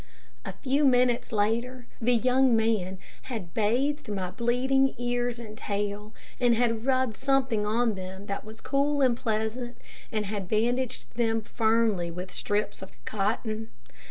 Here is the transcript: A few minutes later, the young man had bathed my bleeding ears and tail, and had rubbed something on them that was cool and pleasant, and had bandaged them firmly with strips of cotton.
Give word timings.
A 0.43 0.53
few 0.53 0.83
minutes 0.83 1.31
later, 1.31 1.85
the 2.01 2.15
young 2.15 2.55
man 2.55 2.97
had 3.29 3.53
bathed 3.53 4.09
my 4.09 4.31
bleeding 4.31 4.95
ears 4.97 5.39
and 5.39 5.55
tail, 5.55 6.11
and 6.39 6.55
had 6.55 6.87
rubbed 6.87 7.17
something 7.17 7.67
on 7.67 7.93
them 7.93 8.25
that 8.25 8.43
was 8.43 8.61
cool 8.61 9.03
and 9.03 9.15
pleasant, 9.15 9.77
and 10.11 10.25
had 10.25 10.49
bandaged 10.49 11.05
them 11.13 11.43
firmly 11.43 12.09
with 12.09 12.31
strips 12.31 12.81
of 12.81 12.89
cotton. 13.05 13.69